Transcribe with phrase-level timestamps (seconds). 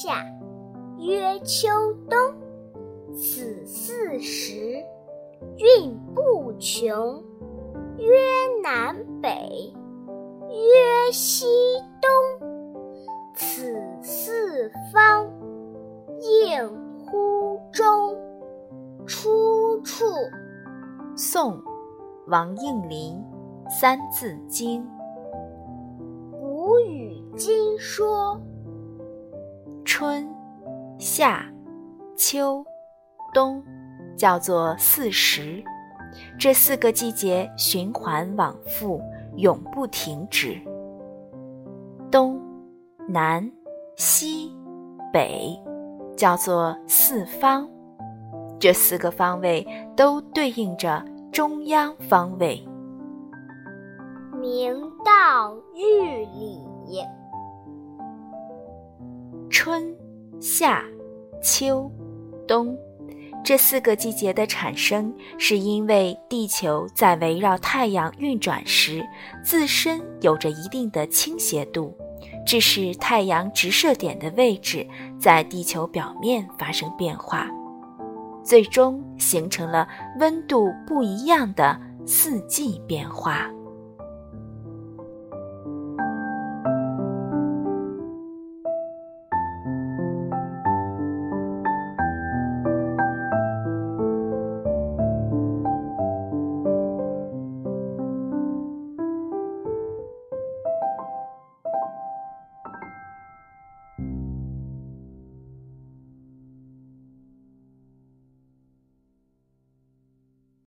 [0.00, 0.24] 夏
[1.00, 1.68] 曰秋
[2.08, 2.16] 冬
[3.12, 4.54] 此四时
[5.56, 7.20] 运不穷
[7.96, 8.14] 曰
[8.62, 9.74] 南北
[10.50, 11.46] 曰西
[12.00, 12.48] 东
[13.34, 15.28] 此四方
[16.20, 16.68] 应
[17.04, 18.16] 乎中
[19.04, 20.04] 出处。
[21.16, 21.60] 宋
[22.28, 23.20] 王应麟
[23.68, 24.88] 三字经。
[26.38, 28.40] 古语今说
[30.00, 30.32] 春、
[30.96, 31.44] 夏、
[32.16, 32.64] 秋、
[33.34, 33.60] 冬，
[34.16, 35.60] 叫做四时。
[36.38, 39.02] 这四个季节循环往复，
[39.34, 40.56] 永不停止。
[42.12, 42.40] 东、
[43.08, 43.50] 南、
[43.96, 44.56] 西、
[45.12, 45.60] 北，
[46.16, 47.68] 叫做四方。
[48.60, 52.64] 这四个方位都对应着中央方位。
[54.40, 56.60] 明道日里。
[59.50, 59.94] 春、
[60.40, 60.84] 夏、
[61.42, 61.90] 秋、
[62.46, 62.76] 冬。
[63.44, 69.02] 这四个季节的产生，是因为地球在围绕太阳运转时，
[69.42, 71.96] 自身有着一定的倾斜度，
[72.44, 74.86] 致使太阳直射点的位置
[75.18, 77.48] 在地球表面发生变化，
[78.44, 83.48] 最终形成了温度不一样的四季变化。